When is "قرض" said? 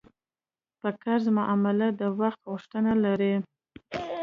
1.01-1.25